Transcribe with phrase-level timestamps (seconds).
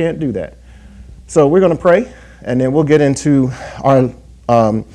[0.00, 0.56] can't do that.
[1.26, 2.10] So we're going to pray,
[2.42, 3.50] and then we'll get into
[3.84, 4.10] our
[4.48, 4.86] um,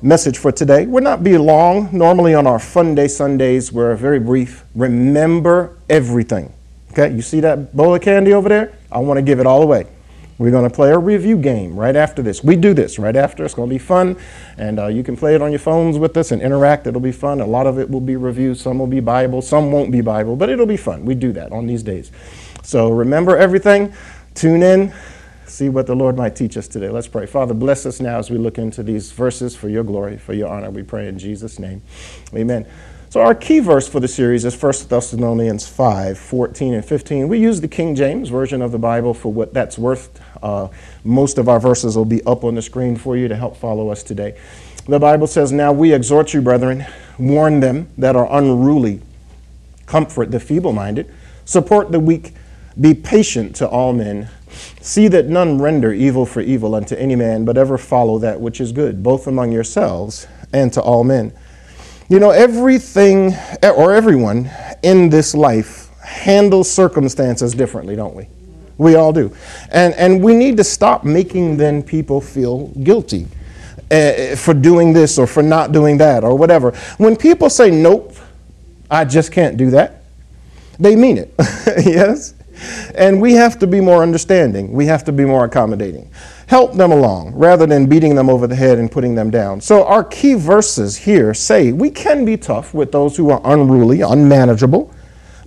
[0.00, 0.86] message for today.
[0.86, 1.90] We'll not be long.
[1.92, 4.64] Normally on our Fun Day Sundays, we're very brief.
[4.74, 6.54] Remember everything.
[6.92, 8.72] Okay, you see that bowl of candy over there?
[8.90, 9.86] I want to give it all away.
[10.38, 12.42] We're going to play a review game right after this.
[12.42, 13.44] We do this right after.
[13.44, 14.16] It's going to be fun.
[14.56, 16.86] And uh, you can play it on your phones with us and interact.
[16.86, 17.42] It'll be fun.
[17.42, 18.60] A lot of it will be reviews.
[18.60, 19.42] Some will be Bible.
[19.42, 20.34] Some won't be Bible.
[20.34, 21.04] But it'll be fun.
[21.04, 22.10] We do that on these days.
[22.62, 23.94] So remember everything.
[24.36, 24.92] Tune in.
[25.46, 26.90] See what the Lord might teach us today.
[26.90, 27.24] Let's pray.
[27.24, 30.50] Father, bless us now as we look into these verses for your glory, for your
[30.50, 30.70] honor.
[30.70, 31.80] We pray in Jesus' name.
[32.34, 32.66] Amen.
[33.08, 37.28] So, our key verse for the series is 1 Thessalonians 5 14 and 15.
[37.28, 40.20] We use the King James Version of the Bible for what that's worth.
[40.42, 40.68] Uh,
[41.02, 43.88] most of our verses will be up on the screen for you to help follow
[43.88, 44.38] us today.
[44.86, 46.84] The Bible says, Now we exhort you, brethren,
[47.18, 49.00] warn them that are unruly,
[49.86, 51.10] comfort the feeble minded,
[51.46, 52.34] support the weak,
[52.80, 54.28] be patient to all men.
[54.80, 58.60] See that none render evil for evil unto any man, but ever follow that which
[58.60, 61.32] is good, both among yourselves and to all men.
[62.08, 64.50] You know, everything or everyone
[64.82, 68.28] in this life handles circumstances differently, don't we?
[68.78, 69.34] We all do.
[69.70, 73.26] And, and we need to stop making then people feel guilty
[73.90, 76.72] uh, for doing this or for not doing that or whatever.
[76.98, 78.14] When people say, nope,
[78.90, 80.04] I just can't do that,
[80.78, 81.34] they mean it.
[81.84, 82.34] yes?
[82.94, 84.72] And we have to be more understanding.
[84.72, 86.10] We have to be more accommodating
[86.46, 89.60] help them along rather than beating them over the head and putting them down.
[89.60, 94.00] So, our key verses here say we can be tough with those who are unruly,
[94.00, 94.92] unmanageable,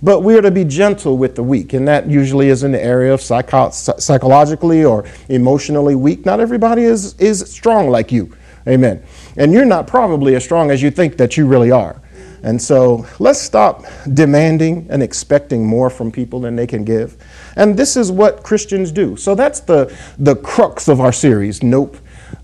[0.02, 1.72] but we are to be gentle with the weak.
[1.72, 6.24] And that usually is in the area of psycho- psychologically or emotionally weak.
[6.24, 8.34] Not everybody is, is strong like you.
[8.66, 9.02] Amen.
[9.36, 12.00] And you're not probably as strong as you think that you really are.
[12.42, 17.16] And so let's stop demanding and expecting more from people than they can give.
[17.56, 19.16] And this is what Christians do.
[19.16, 21.62] So that's the, the crux of our series.
[21.62, 21.96] Nope.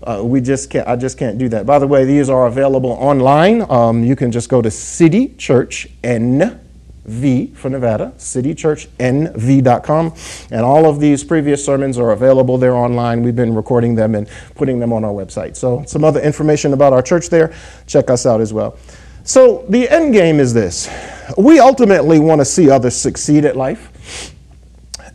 [0.03, 1.65] Uh, we just can't, I just can't do that.
[1.65, 3.69] By the way, these are available online.
[3.69, 10.13] Um, you can just go to City Church NV for Nevada, citychurchnv.com.
[10.51, 13.23] And all of these previous sermons are available there online.
[13.23, 15.55] We've been recording them and putting them on our website.
[15.55, 17.53] So, some other information about our church there,
[17.87, 18.77] check us out as well.
[19.27, 20.89] So, the end game is this
[21.37, 24.33] we ultimately want to see others succeed at life.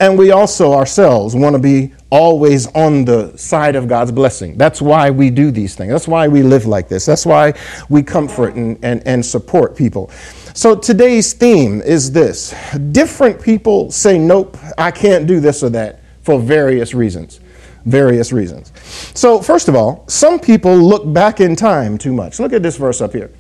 [0.01, 4.59] And we also ourselves want to be always on the side of God's blessing.
[4.59, 5.93] That's why we do these things.
[5.93, 7.07] That's why we live like this.
[7.07, 7.55] That's why
[7.89, 10.11] we comfort and, and, and support people.
[10.53, 12.55] So today's theme is this
[12.91, 17.41] different people say, Nope, I can't do this or that for various reasons.
[17.87, 18.73] Various reasons.
[19.19, 22.39] So, first of all, some people look back in time too much.
[22.39, 23.31] Look at this verse up here.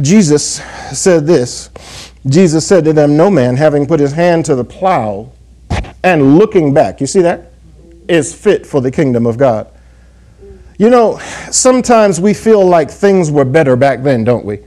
[0.00, 0.62] Jesus
[0.92, 1.70] said this
[2.26, 5.32] Jesus said to them, No man, having put his hand to the plow
[6.02, 7.52] and looking back, you see that?
[8.08, 9.68] Is fit for the kingdom of God.
[10.78, 11.18] You know,
[11.50, 14.60] sometimes we feel like things were better back then, don't we?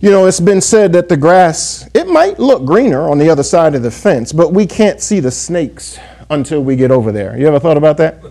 [0.00, 3.42] You know, it's been said that the grass, it might look greener on the other
[3.42, 5.98] side of the fence, but we can't see the snakes
[6.30, 7.38] until we get over there.
[7.38, 8.22] You ever thought about that?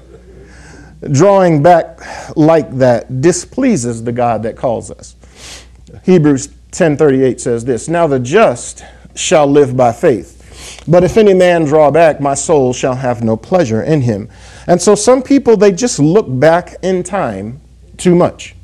[1.11, 5.15] Drawing back like that displeases the God that calls us.
[6.03, 8.83] Hebrews 10:38 says this, "Now the just
[9.15, 10.35] shall live by faith.
[10.87, 14.29] But if any man draw back, my soul shall have no pleasure in him."
[14.67, 17.59] And so some people they just look back in time
[17.97, 18.55] too much.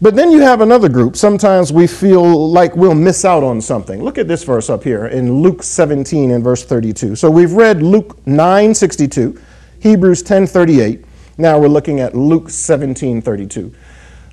[0.00, 1.16] But then you have another group.
[1.16, 4.02] Sometimes we feel like we'll miss out on something.
[4.02, 7.14] Look at this verse up here in Luke 17 and verse 32.
[7.14, 9.38] So we've read Luke 9:62,
[9.78, 11.04] Hebrews 10:38.
[11.38, 13.70] Now we're looking at Luke 17:32.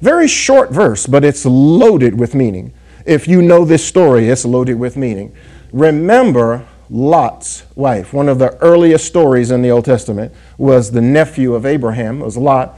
[0.02, 2.74] Very short verse, but it's loaded with meaning.
[3.06, 5.36] If you know this story, it's loaded with meaning.
[5.72, 8.14] Remember Lot's wife.
[8.14, 12.26] One of the earliest stories in the Old Testament was the nephew of Abraham, it
[12.26, 12.78] was Lot.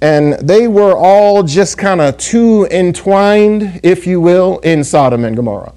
[0.00, 5.34] And they were all just kind of too entwined, if you will, in Sodom and
[5.34, 5.74] Gomorrah.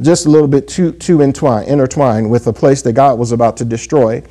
[0.00, 3.56] Just a little bit too, too entwined, intertwined with a place that God was about
[3.58, 4.22] to destroy.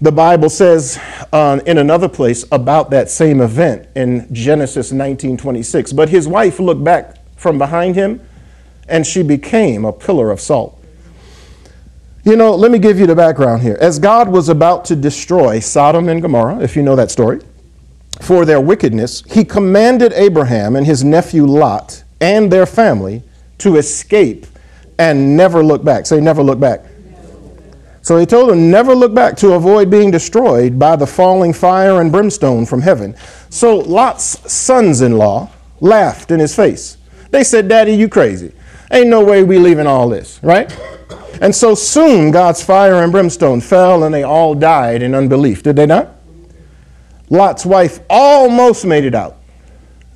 [0.00, 1.00] The Bible says
[1.32, 5.96] uh, in another place about that same event in Genesis 19:26.
[5.96, 8.20] But his wife looked back from behind him,
[8.88, 10.78] and she became a pillar of salt.
[12.24, 13.78] You know, let me give you the background here.
[13.80, 17.40] As God was about to destroy Sodom and Gomorrah, if you know that story,
[18.20, 23.22] for their wickedness, he commanded Abraham and his nephew Lot and their family
[23.58, 24.46] to escape
[24.98, 26.06] and never look back.
[26.06, 26.84] Say, never look back.
[28.06, 32.00] So he told them, never look back to avoid being destroyed by the falling fire
[32.00, 33.16] and brimstone from heaven.
[33.50, 35.50] So Lot's sons in law
[35.80, 36.98] laughed in his face.
[37.32, 38.52] They said, Daddy, you crazy.
[38.92, 40.72] Ain't no way we leaving all this, right?
[41.42, 45.64] And so soon God's fire and brimstone fell and they all died in unbelief.
[45.64, 46.14] Did they not?
[47.28, 49.38] Lot's wife almost made it out.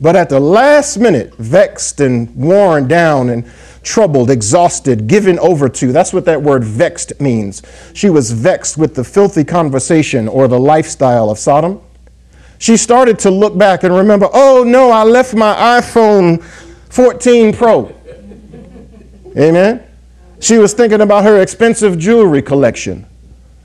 [0.00, 3.50] But at the last minute, vexed and worn down and
[3.82, 5.92] troubled, exhausted, given over to.
[5.92, 7.62] That's what that word vexed means.
[7.94, 11.80] She was vexed with the filthy conversation or the lifestyle of Sodom.
[12.58, 16.42] She started to look back and remember, oh no, I left my iPhone
[16.90, 17.94] 14 Pro.
[19.36, 19.82] Amen.
[20.40, 23.06] She was thinking about her expensive jewelry collection.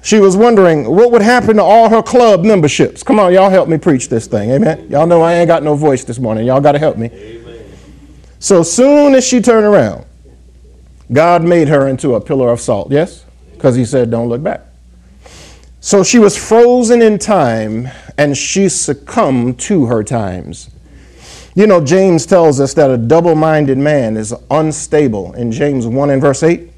[0.04, 3.02] She was wondering what would happen to all her club memberships.
[3.02, 4.52] Come on, y'all help me preach this thing.
[4.52, 4.88] Amen.
[4.90, 6.46] Y'all know I ain't got no voice this morning.
[6.46, 7.10] Y'all got to help me.
[8.40, 10.06] So soon as she turned around,
[11.12, 12.92] God made her into a pillar of salt.
[12.92, 13.26] Yes?
[13.54, 14.62] Because he said, don't look back.
[15.80, 20.72] So she was frozen in time and she succumbed to her times.
[21.54, 25.34] You know, James tells us that a double minded man is unstable.
[25.34, 26.70] In James 1 and verse 8,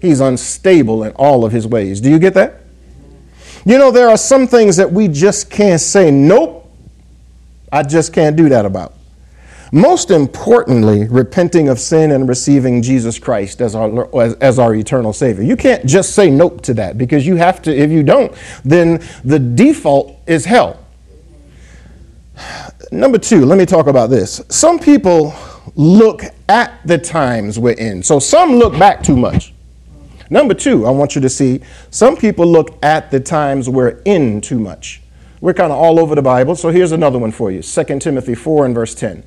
[0.00, 2.00] he's unstable in all of his ways.
[2.00, 2.62] Do you get that?
[3.64, 6.68] You know, there are some things that we just can't say, nope,
[7.70, 8.94] I just can't do that about.
[9.72, 15.12] Most importantly, repenting of sin and receiving Jesus Christ as our, as, as, our eternal
[15.12, 15.42] Savior.
[15.42, 18.32] You can't just say nope to that because you have to, if you don't,
[18.64, 20.84] then the default is hell.
[22.90, 24.40] Number two, let me talk about this.
[24.48, 25.34] Some people
[25.74, 28.02] look at the times we're in.
[28.02, 29.52] So some look back too much.
[30.30, 31.60] Number two, I want you to see
[31.90, 35.02] some people look at the times we're in too much.
[35.40, 38.34] We're kind of all over the Bible, so here's another one for you 2 Timothy
[38.34, 39.24] 4 and verse 10.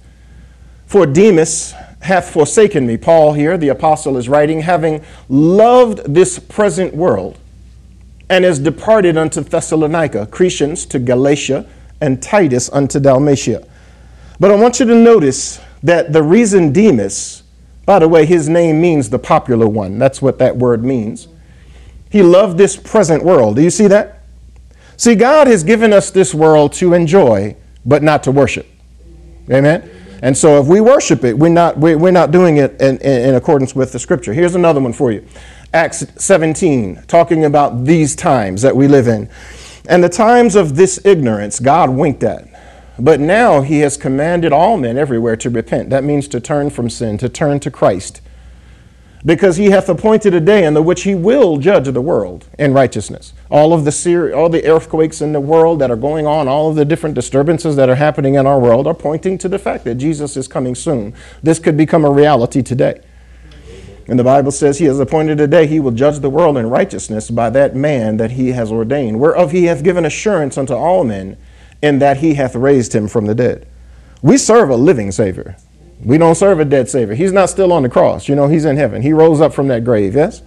[0.92, 6.94] For Demas hath forsaken me, Paul here, the apostle, is writing, having loved this present
[6.94, 7.40] world,
[8.30, 11.66] and is departed unto Thessalonica, Crescens to Galatia
[12.02, 13.66] and Titus unto Dalmatia.
[14.38, 17.44] But I want you to notice that the reason Demas,
[17.86, 19.98] by the way, his name means the popular one.
[19.98, 21.30] That's what that word means.
[22.10, 23.56] He loved this present world.
[23.56, 24.24] Do you see that?
[24.98, 27.56] See, God has given us this world to enjoy,
[27.86, 28.68] but not to worship.
[29.50, 29.90] Amen?
[30.22, 33.74] And so if we worship it, we're not, we're not doing it in, in accordance
[33.74, 34.34] with the scripture.
[34.34, 35.26] Here's another one for you
[35.74, 39.30] Acts 17, talking about these times that we live in.
[39.88, 42.48] And the times of this ignorance God winked at.
[43.00, 45.90] But now he has commanded all men everywhere to repent.
[45.90, 48.22] That means to turn from sin, to turn to Christ.
[49.24, 52.74] Because he hath appointed a day in the which he will judge the world in
[52.74, 53.34] righteousness.
[53.52, 56.76] All of the all the earthquakes in the world that are going on, all of
[56.76, 59.96] the different disturbances that are happening in our world are pointing to the fact that
[59.96, 61.14] Jesus is coming soon.
[61.44, 63.02] This could become a reality today.
[64.08, 66.70] And the Bible says he has appointed a day he will judge the world in
[66.70, 71.04] righteousness by that man that he has ordained, whereof he hath given assurance unto all
[71.04, 71.38] men,
[71.82, 73.68] in that he hath raised him from the dead.
[74.22, 75.56] We serve a living Savior.
[76.04, 77.14] We don't serve a dead Savior.
[77.14, 78.28] He's not still on the cross.
[78.28, 79.02] You know, he's in heaven.
[79.02, 80.42] He rose up from that grave, yes?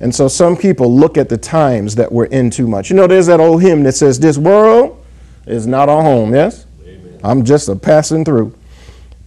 [0.00, 2.90] And so some people look at the times that we're in too much.
[2.90, 5.04] You know, there's that old hymn that says, This world
[5.46, 6.66] is not our home, yes?
[6.82, 7.20] Amen.
[7.22, 8.54] I'm just a passing through.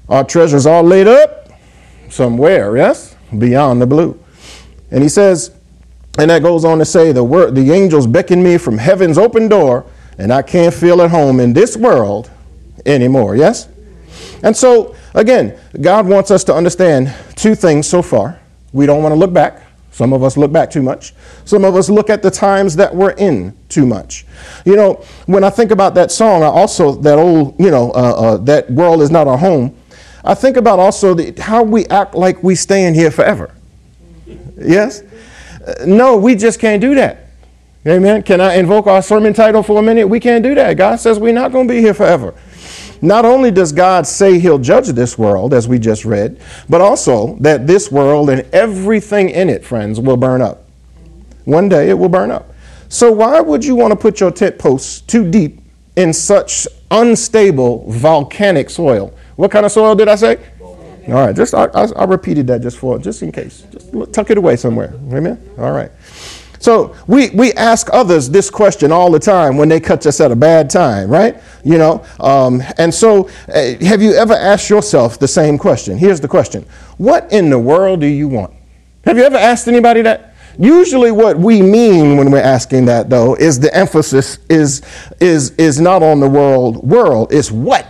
[0.10, 1.50] Our treasures are laid up
[2.10, 3.16] somewhere, yes?
[3.38, 4.20] beyond the blue.
[4.90, 5.52] And he says,
[6.18, 9.48] and that goes on to say, the, word, the angels beckon me from heaven's open
[9.48, 9.86] door,
[10.18, 12.30] and I can't feel at home in this world
[12.86, 13.36] anymore.
[13.36, 13.70] Yes?
[14.44, 18.40] And so, again, God wants us to understand two things so far.
[18.74, 19.64] We don't want to look back.
[19.92, 21.14] Some of us look back too much.
[21.46, 24.26] Some of us look at the times that we're in too much.
[24.66, 27.94] You know, when I think about that song, I also, that old, you know, uh,
[27.94, 29.78] uh, that world is not our home,
[30.24, 33.54] I think about also the, how we act like we staying here forever.
[34.58, 35.02] Yes?
[35.66, 37.28] Uh, no, we just can't do that.
[37.86, 38.22] Amen.
[38.22, 40.08] Can I invoke our sermon title for a minute?
[40.08, 40.78] We can't do that.
[40.78, 42.36] God says we're not going to be here forever.
[43.02, 46.40] Not only does God say he'll judge this world, as we just read,
[46.70, 50.70] but also that this world and everything in it, friends, will burn up.
[51.46, 52.54] One day it will burn up.
[52.90, 55.62] So, why would you want to put your tent posts too deep
[55.96, 59.14] in such unstable volcanic soil?
[59.38, 60.38] What kind of soil did I say?
[61.08, 63.64] All right, just I, I, I, repeated that just for just in case.
[63.72, 64.94] Just tuck it away somewhere.
[65.12, 65.42] Amen.
[65.58, 65.92] All right.
[66.62, 70.32] So we we ask others this question all the time when they catch us at
[70.32, 71.42] a bad time, right?
[71.64, 72.06] You know.
[72.20, 75.98] Um, and so, uh, have you ever asked yourself the same question?
[75.98, 76.64] Here's the question:
[76.98, 78.54] What in the world do you want?
[79.06, 80.36] Have you ever asked anybody that?
[80.60, 84.84] Usually, what we mean when we're asking that, though, is the emphasis is
[85.20, 87.34] is is not on the world world.
[87.34, 87.88] It's what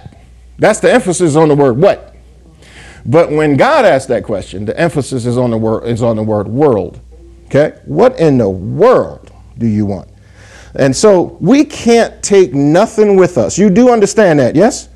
[0.58, 2.16] that's the emphasis on the word what.
[3.06, 6.24] But when God asks that question, the emphasis is on the word is on the
[6.24, 7.02] word world.
[7.54, 7.78] Okay?
[7.84, 10.08] What in the world do you want?
[10.74, 13.58] And so we can't take nothing with us.
[13.58, 14.88] You do understand that, yes?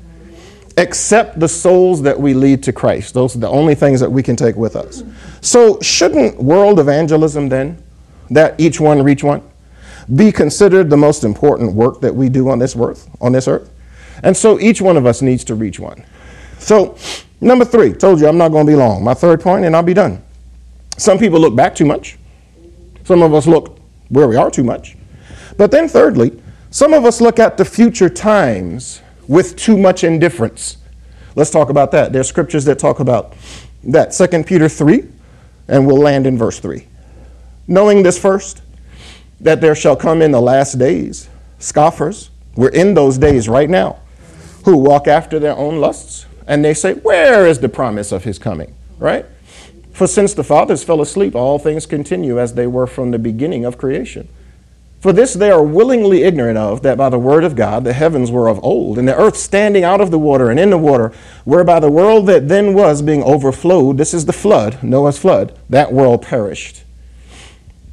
[0.78, 3.12] Except the souls that we lead to Christ.
[3.12, 5.02] Those are the only things that we can take with us.
[5.42, 7.82] So, shouldn't world evangelism then,
[8.30, 9.42] that each one reach one,
[10.14, 13.08] be considered the most important work that we do on this earth?
[13.20, 13.70] On this earth?
[14.22, 16.04] And so each one of us needs to reach one.
[16.58, 16.96] So,
[17.40, 19.04] number three, told you I'm not going to be long.
[19.04, 20.22] My third point, and I'll be done.
[20.96, 22.16] Some people look back too much.
[23.06, 24.96] Some of us look where we are too much.
[25.56, 30.78] But then, thirdly, some of us look at the future times with too much indifference.
[31.36, 32.12] Let's talk about that.
[32.12, 33.34] There's scriptures that talk about
[33.84, 34.10] that.
[34.10, 35.04] 2 Peter 3,
[35.68, 36.84] and we'll land in verse 3.
[37.68, 38.62] Knowing this first,
[39.40, 41.28] that there shall come in the last days
[41.60, 42.30] scoffers.
[42.56, 44.00] We're in those days right now
[44.64, 48.36] who walk after their own lusts, and they say, Where is the promise of his
[48.36, 48.74] coming?
[48.98, 49.26] Right?
[49.96, 53.64] For since the fathers fell asleep, all things continue as they were from the beginning
[53.64, 54.28] of creation.
[55.00, 58.30] For this they are willingly ignorant of, that by the word of God the heavens
[58.30, 61.14] were of old, and the earth standing out of the water and in the water,
[61.46, 65.94] whereby the world that then was being overflowed, this is the flood, Noah's flood, that
[65.94, 66.84] world perished.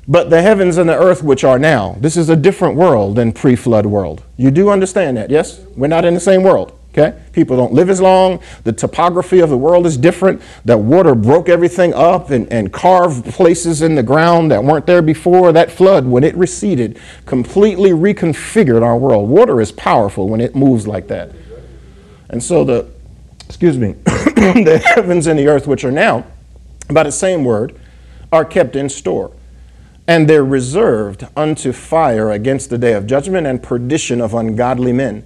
[0.06, 3.32] But the heavens and the earth which are now, this is a different world than
[3.32, 4.24] pre flood world.
[4.36, 5.62] You do understand that, yes?
[5.78, 6.78] We're not in the same world.
[6.96, 7.20] Okay?
[7.32, 8.40] People don't live as long.
[8.66, 10.42] The topography of the world is different.
[10.64, 15.02] That water broke everything up and, and carved places in the ground that weren't there
[15.02, 15.52] before.
[15.52, 19.28] That flood, when it receded, completely reconfigured our world.
[19.28, 21.32] Water is powerful when it moves like that.
[22.30, 22.88] And so the,
[23.48, 26.28] excuse me, the heavens and the earth, which are now,
[26.90, 27.76] by the same word,
[28.32, 29.32] are kept in store.
[30.08, 35.26] And they're reserved unto fire against the day of judgment and perdition of ungodly men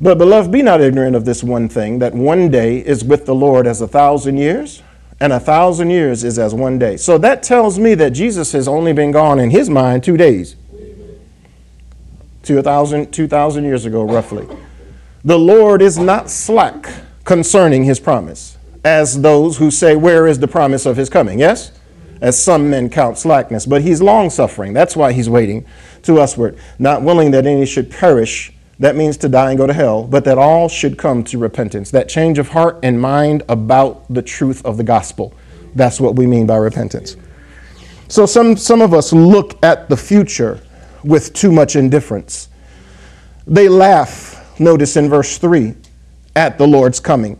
[0.00, 3.34] but, beloved, be not ignorant of this one thing that one day is with the
[3.34, 4.82] Lord as a thousand years,
[5.20, 6.96] and a thousand years is as one day.
[6.96, 10.56] So that tells me that Jesus has only been gone in his mind two days.
[12.42, 14.46] Two thousand, two thousand years ago, roughly.
[15.24, 16.88] The Lord is not slack
[17.24, 21.40] concerning his promise, as those who say, Where is the promise of his coming?
[21.40, 21.72] Yes?
[22.20, 24.72] As some men count slackness, but he's long suffering.
[24.72, 25.66] That's why he's waiting
[26.02, 29.72] to usward, not willing that any should perish that means to die and go to
[29.72, 31.90] hell, but that all should come to repentance.
[31.90, 35.32] That change of heart and mind about the truth of the gospel.
[35.74, 37.16] That's what we mean by repentance.
[38.08, 40.60] So some, some of us look at the future
[41.02, 42.48] with too much indifference.
[43.46, 45.74] They laugh, notice in verse 3,
[46.34, 47.38] at the Lord's coming.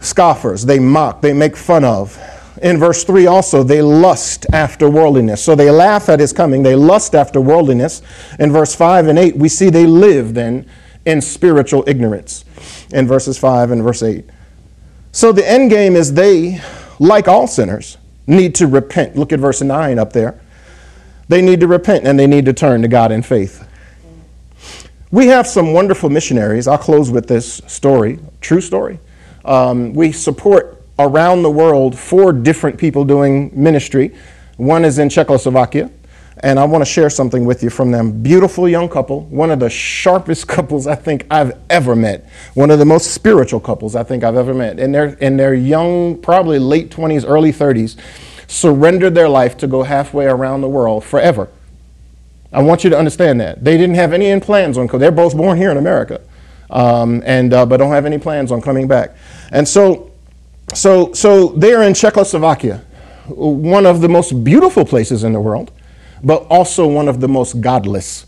[0.00, 2.16] Scoffers, they mock, they make fun of,
[2.62, 5.42] in verse 3 also, they lust after worldliness.
[5.42, 8.02] So they laugh at his coming, they lust after worldliness.
[8.38, 10.68] In verse 5 and 8, we see they live then
[11.04, 12.44] in spiritual ignorance
[12.92, 14.24] in verses 5 and verse 8.
[15.12, 16.60] So the end game is they,
[16.98, 17.96] like all sinners,
[18.26, 19.16] need to repent.
[19.16, 20.40] Look at verse 9 up there.
[21.28, 23.66] They need to repent and they need to turn to God in faith.
[25.10, 26.68] We have some wonderful missionaries.
[26.68, 29.00] I'll close with this story, true story.
[29.44, 34.14] Um, we support around the world four different people doing ministry.
[34.56, 35.90] One is in Czechoslovakia,
[36.40, 38.22] and I want to share something with you from them.
[38.22, 42.78] Beautiful young couple, one of the sharpest couples I think I've ever met, one of
[42.78, 44.78] the most spiritual couples I think I've ever met.
[44.80, 47.96] And they're in their young, probably late 20s, early 30s,
[48.48, 51.48] surrendered their life to go halfway around the world forever.
[52.52, 53.62] I want you to understand that.
[53.62, 56.22] They didn't have any plans on, they're both born here in America,
[56.70, 59.14] um, and, uh, but don't have any plans on coming back.
[59.52, 60.07] And so
[60.74, 62.82] so, so they are in Czechoslovakia,
[63.28, 65.70] one of the most beautiful places in the world,
[66.22, 68.26] but also one of the most godless.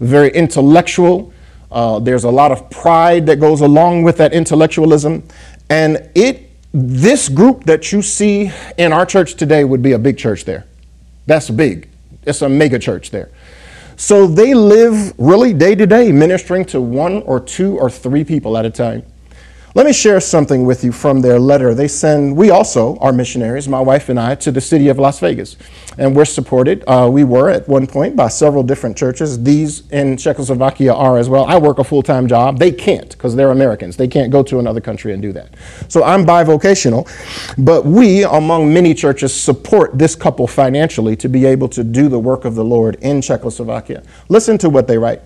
[0.00, 1.32] Very intellectual.
[1.70, 5.22] Uh, there's a lot of pride that goes along with that intellectualism.
[5.68, 10.18] And it, this group that you see in our church today would be a big
[10.18, 10.66] church there.
[11.26, 11.88] That's big.
[12.24, 13.30] It's a mega church there.
[13.96, 18.56] So they live really day to day ministering to one or two or three people
[18.56, 19.04] at a time.
[19.72, 21.74] Let me share something with you from their letter.
[21.74, 25.20] They send, we also are missionaries, my wife and I, to the city of Las
[25.20, 25.56] Vegas.
[25.96, 29.40] And we're supported, uh, we were at one point by several different churches.
[29.40, 31.44] These in Czechoslovakia are as well.
[31.44, 32.58] I work a full time job.
[32.58, 33.96] They can't because they're Americans.
[33.96, 35.54] They can't go to another country and do that.
[35.86, 37.06] So I'm bivocational.
[37.56, 42.18] But we, among many churches, support this couple financially to be able to do the
[42.18, 44.02] work of the Lord in Czechoslovakia.
[44.28, 45.22] Listen to what they write.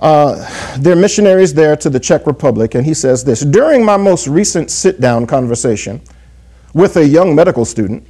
[0.00, 4.28] Uh, they're missionaries there to the Czech Republic, and he says this During my most
[4.28, 6.00] recent sit down conversation
[6.72, 8.06] with a young medical student,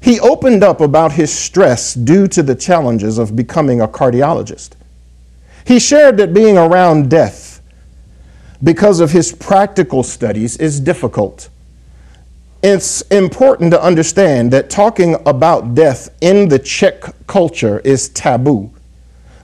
[0.00, 4.70] he opened up about his stress due to the challenges of becoming a cardiologist.
[5.64, 7.60] He shared that being around death
[8.62, 11.48] because of his practical studies is difficult.
[12.62, 18.70] It's important to understand that talking about death in the Czech culture is taboo.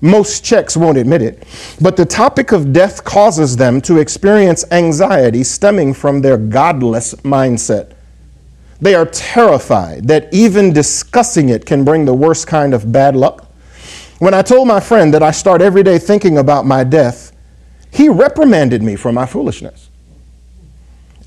[0.04, 1.44] Most Czechs won't admit it,
[1.80, 7.92] but the topic of death causes them to experience anxiety stemming from their godless mindset.
[8.80, 13.47] They are terrified that even discussing it can bring the worst kind of bad luck.
[14.18, 17.30] When I told my friend that I start every day thinking about my death,
[17.92, 19.88] he reprimanded me for my foolishness.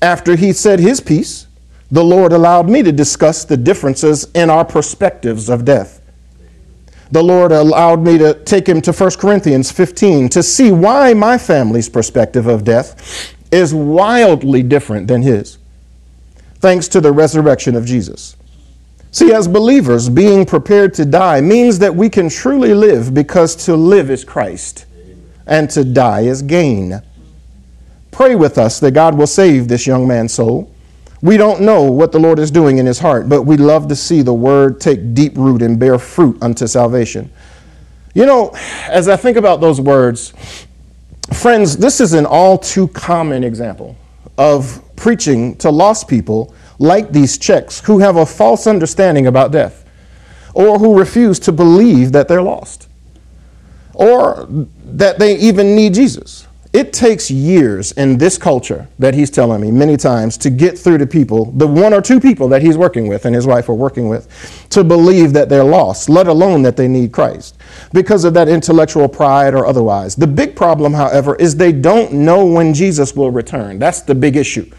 [0.02, 1.46] After he said his piece,
[1.90, 5.95] the Lord allowed me to discuss the differences in our perspectives of death.
[7.10, 11.38] The Lord allowed me to take him to 1 Corinthians 15 to see why my
[11.38, 15.58] family's perspective of death is wildly different than his,
[16.56, 18.36] thanks to the resurrection of Jesus.
[19.12, 23.76] See, as believers, being prepared to die means that we can truly live because to
[23.76, 24.84] live is Christ
[25.46, 27.00] and to die is gain.
[28.10, 30.70] Pray with us that God will save this young man's soul.
[31.22, 33.96] We don't know what the Lord is doing in his heart, but we love to
[33.96, 37.30] see the word take deep root and bear fruit unto salvation.
[38.14, 38.54] You know,
[38.88, 40.32] as I think about those words,
[41.32, 43.96] friends, this is an all too common example
[44.38, 49.84] of preaching to lost people like these Czechs who have a false understanding about death
[50.54, 52.88] or who refuse to believe that they're lost
[53.94, 54.46] or
[54.84, 56.45] that they even need Jesus.
[56.76, 60.98] It takes years in this culture that he's telling me many times to get through
[60.98, 63.74] to people, the one or two people that he's working with and his wife are
[63.74, 64.28] working with,
[64.68, 67.56] to believe that they're lost, let alone that they need Christ,
[67.94, 70.16] because of that intellectual pride or otherwise.
[70.16, 73.78] The big problem, however, is they don't know when Jesus will return.
[73.78, 74.70] That's the big issue.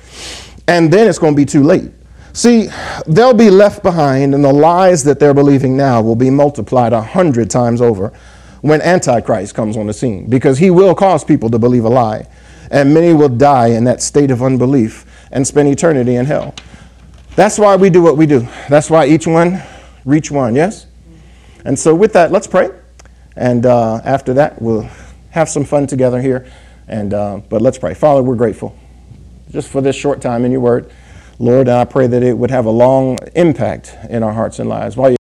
[0.67, 1.91] And then it's going to be too late.
[2.31, 2.69] See,
[3.07, 7.01] they'll be left behind, and the lies that they're believing now will be multiplied a
[7.01, 8.13] hundred times over
[8.61, 12.27] when Antichrist comes on the scene because he will cause people to believe a lie.
[12.69, 16.53] And many will die in that state of unbelief and spend eternity in hell.
[17.35, 18.47] That's why we do what we do.
[18.67, 19.61] That's why each one
[20.05, 20.87] reach one, yes?
[21.65, 22.69] And so, with that, let's pray.
[23.35, 24.89] And uh, after that, we'll
[25.31, 26.49] have some fun together here.
[26.87, 27.93] And, uh, but let's pray.
[27.93, 28.75] Father, we're grateful
[29.51, 30.91] just for this short time in your word.
[31.39, 34.97] Lord, I pray that it would have a long impact in our hearts and lives.
[34.97, 35.16] While